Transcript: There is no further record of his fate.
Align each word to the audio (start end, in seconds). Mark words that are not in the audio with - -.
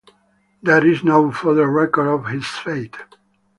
There 0.63 0.83
is 0.83 1.03
no 1.03 1.29
further 1.31 1.67
record 1.67 2.07
of 2.07 2.25
his 2.25 2.47
fate. 2.47 2.97